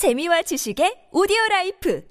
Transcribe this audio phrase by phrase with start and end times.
[0.00, 2.02] 재미와 지식의 오디오 라이프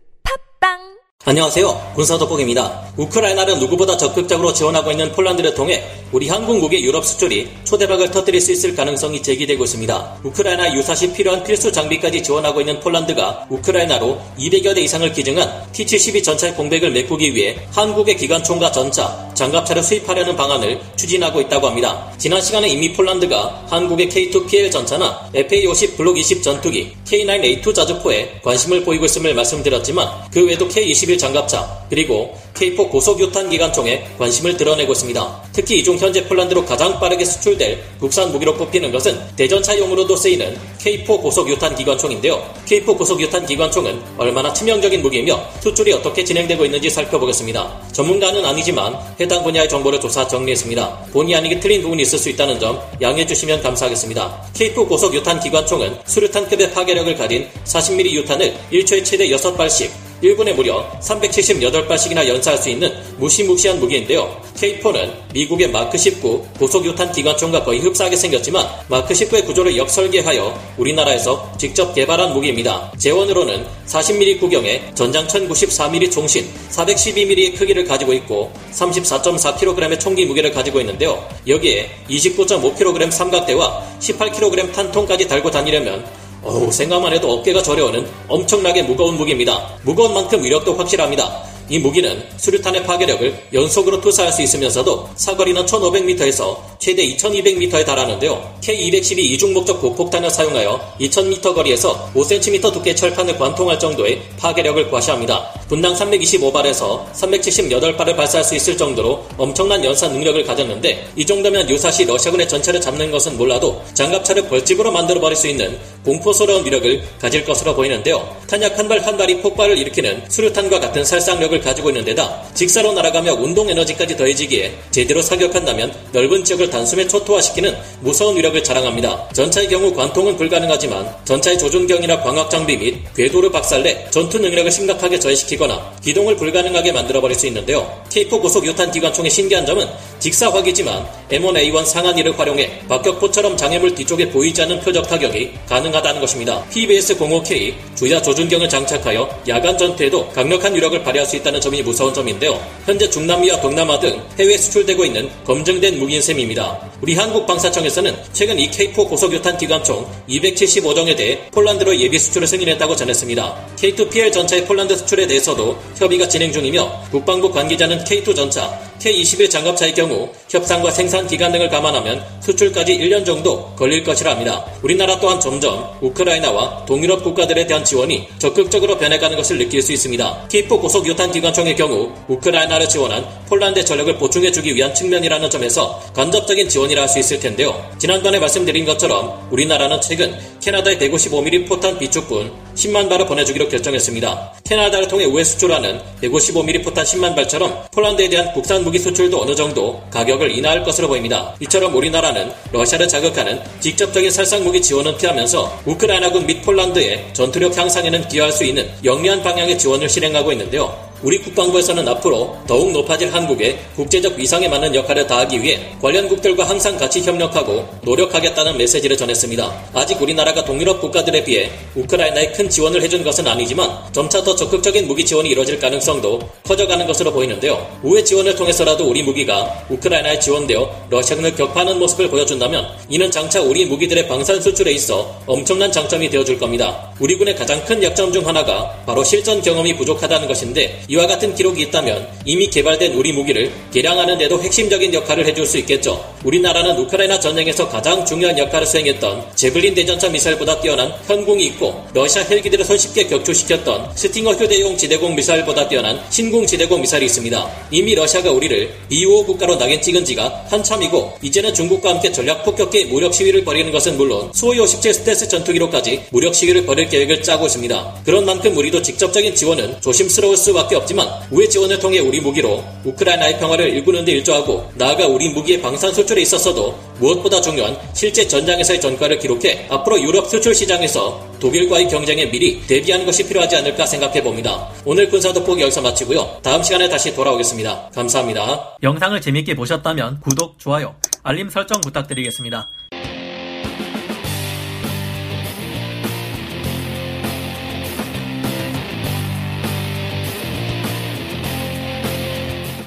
[0.61, 0.77] 팝빵
[1.25, 1.93] 안녕하세요.
[1.95, 2.93] 군사도복입니다.
[2.97, 5.81] 우크라이나를 누구보다 적극적으로 지원하고 있는 폴란드를 통해
[6.11, 10.19] 우리 한국국의 유럽 수출이 초대박을 터뜨릴 수 있을 가능성이 제기되고 있습니다.
[10.23, 16.55] 우크라이나 유사시 필요한 필수 장비까지 지원하고 있는 폴란드가 우크라이나로 200여 대 이상을 기증한 T-72 전차의
[16.55, 22.11] 공백을 메꾸기 위해 한국의 기관총과 전차, 장갑차를 수입하려는 방안을 추진하고 있다고 합니다.
[22.17, 29.05] 지난 시간에 이미 폴란드가 한국의 K2PL 전차나 FA-50 블록 20 전투기, K9A2 자주포에 관심을 보이고
[29.05, 35.43] 있음을 말씀드렸지만 그 외에도 K-20 장갑차 그리고 K4 고속유탄 기관총에 관심을 드러내고 있습니다.
[35.53, 41.05] 특히 이 중 현재 폴란드로 가장 빠르게 수출될 국산 무기로 꼽히는 것은 대전차용으로도 쓰이는 K4
[41.21, 42.43] 고속유탄 기관총인데요.
[42.65, 47.79] K4 고속유탄 기관총은 얼마나 치명적인 무기이며 수출이 어떻게 진행되고 있는지 살펴보겠습니다.
[47.93, 51.05] 전문가는 아니지만 해당 분야의 정보를 조사 정리했습니다.
[51.13, 54.43] 본의 아니게 틀린 부분이 있을 수 있다는 점 양해해 주시면 감사하겠습니다.
[54.53, 62.59] K4 고속유탄 기관총은 수류탄급의 파괴력을 가진 40mm 유탄을 1초에 최대 6발씩 1분에 무려 378발씩이나 연사할
[62.59, 64.41] 수 있는 무시무시한 무기인데요.
[64.55, 71.93] K4는 미국의 마크 19 고속유탄 기관총과 거의 흡사하게 생겼지만 마크 19의 구조를 역설계하여 우리나라에서 직접
[71.93, 72.91] 개발한 무기입니다.
[72.97, 81.25] 재원으로는 40mm 구경에 전장 1094mm 총신, 412mm의 크기를 가지고 있고 34.4kg의 총기 무게를 가지고 있는데요.
[81.47, 86.05] 여기에 29.5kg 삼각대와 18kg 탄통까지 달고 다니려면
[86.43, 89.75] 어우, 생각만 해도 어깨가 저려오는 엄청나게 무거운 무기입니다.
[89.83, 91.43] 무거운 만큼 위력도 확실합니다.
[91.69, 98.55] 이 무기는 수류탄의 파괴력을 연속으로 투사할 수 있으면서도 사거리는 1500m에서 최대 2200m에 달하는데요.
[98.61, 105.58] K212 이중 목적 고폭탄을 사용하여 2000m 거리에서 5cm 두께 철판을 관통할 정도의 파괴력을 과시합니다.
[105.69, 112.49] 분당 325발에서 378발을 발사할 수 있을 정도로 엄청난 연사 능력을 가졌는데 이 정도면 유사시 러시아군의
[112.49, 118.35] 전차를 잡는 것은 몰라도 장갑차를 벌집으로 만들어버릴 수 있는 공포스러운 위력을 가질 것으로 보이는데요.
[118.47, 124.17] 탄약 한발한 발이 폭발을 일으키는 수류탄과 같은 살상력을 가지고 있는 데다 직사로 날아가며 운동 에너지까지
[124.17, 129.29] 더해지기에 제대로 사격한다면 넓은 지역을 단숨에 초토화시키는 무서운 위력을 자랑합니다.
[129.33, 135.58] 전차의 경우 관통은 불가능하지만 전차의 조준경이나 광학 장비 및 궤도를 박살내 전투 능력을 심각하게 저해시키
[135.59, 138.01] 거나 기동을 불가능하게 만들어버릴 수 있는데요.
[138.09, 139.87] K4 고속 유탄 기관총의 신기한 점은
[140.17, 146.65] 직사화기지만 M1A1 상한이를 활용해 박격포처럼 장애물 뒤쪽에 보이지 않는 표적 타격이 가능하다는 것입니다.
[146.71, 152.59] PBS-05K 주야 조준경을 장착하여 야간 전투에도 강력한 위력을 발휘할 수 있다는 점이 무서운 점인데요.
[152.85, 156.79] 현재 중남미와 동남아 등 해외 수출되고 있는 검증된 무기인 셈입니다.
[157.01, 163.55] 우리 한국방사청에서는 최근 이 K4 고속유탄 기관총 275정에 대해 폴란드로 예비 수출을 승인했다고 전했습니다.
[163.77, 169.93] K2PL 전차의 폴란드 수출에 대해서 도 협의가 진행 중이며 국방부 관계자는 K2 전차, K21 장갑차의
[169.93, 174.65] 경우 협상과 생산 기간 등을 감안하면 수출까지 1년 정도 걸릴 것이라 합니다.
[174.81, 180.47] 우리나라 또한 점점 우크라이나와 동유럽 국가들에 대한 지원이 적극적으로 변해가는 것을 느낄 수 있습니다.
[180.49, 187.01] K4 고속 유탄 기관총의 경우 우크라이나를 지원한 폴란드의 전력을 보충해주기 위한 측면이라는 점에서 간접적인 지원이라
[187.03, 187.89] 할 수 있을 텐데요.
[187.97, 194.53] 지난번에 말씀드린 것처럼 우리나라는 최근 캐나다의 155mm 포탄 비축분 10만 발을 보내주기로 결정했습니다.
[194.63, 200.01] 캐나다를 통해 우회 수출하는 155mm 포탄 10만 발처럼 폴란드에 대한 국산 무기 수출도 어느 정도
[200.09, 201.53] 가격을 인하할 것으로 보입니다.
[201.59, 208.51] 이처럼 우리나라는 러시아를 자극하는 직접적인 살상 무기 지원은 피하면서 우크라이나군 및 폴란드의 전투력 향상에는 기여할
[208.51, 211.08] 수 있는 영리한 방향의 지원을 실행하고 있는데요.
[211.21, 217.21] 우리 국방부에서는 앞으로 더욱 높아질 한국의 국제적 위상에 맞는 역할을 다하기 위해 관련국들과 항상 같이
[217.21, 219.89] 협력하고 노력하겠다는 메시지를 전했습니다.
[219.93, 225.25] 아직 우리나라가 동유럽 국가들에 비해 우크라이나에 큰 지원을 해준 것은 아니지만 점차 더 적극적인 무기
[225.25, 227.85] 지원이 이뤄질 가능성도 커져가는 것으로 보이는데요.
[228.03, 234.27] 우회 지원을 통해서라도 우리 무기가 우크라이나에 지원되어 러시아군을 격파하는 모습을 보여준다면 이는 장차 우리 무기들의
[234.27, 237.08] 방산 수출에 있어 엄청난 장점이 되어줄 겁니다.
[237.19, 241.81] 우리 군의 가장 큰 약점 중 하나가 바로 실전 경험이 부족하다는 것인데 이와 같은 기록이
[241.83, 246.23] 있다면 이미 개발된 우리 무기를 개량하는 데도 핵심적인 역할을 해줄 수 있겠죠.
[246.45, 252.85] 우리나라는 우크라이나 전쟁에서 가장 중요한 역할을 수행했던 제블린 대전차 미사일보다 뛰어난 현궁이 있고 러시아 헬기들을
[252.85, 257.69] 손쉽게 격추시켰던 스팅어 휴대용 지대공 미사일보다 뛰어난 신궁 지대공 미사일이 있습니다.
[257.91, 263.33] 이미 러시아가 우리를 비우호 국가로 낙인 찍은 지가 한참이고 이제는 중국과 함께 전략 폭격기 무력
[263.33, 268.21] 시위를 벌이는 것은 물론 수호이 57 스텔스 전투기로까지 무력 시위를 벌일 계획을 짜고 있습니다.
[268.25, 273.89] 그런 만큼 우리도 직접적인 지원은 조심스러울 수밖에 없지만 우회 지원을 통해 우리 무기로 우크라이나의 평화를
[273.89, 279.87] 일구는 데 일조하고 나아가 우리 무기의 방산 수출에 있어서도 무엇보다 중요한 실제 전장에서의 전과를 기록해
[279.89, 284.89] 앞으로 유럽 수출 시장에서 독일과의 경쟁에 미리 대비하는 것이 필요하지 않을까 생각해 봅니다.
[285.05, 286.59] 오늘 군사돋보기 여기서 마치고요.
[286.63, 288.11] 다음 시간에 다시 돌아오겠습니다.
[288.15, 288.97] 감사합니다.
[289.03, 292.87] 영상을 재밌게 보셨다면 구독, 좋아요, 알림 설정 부탁드리겠습니다.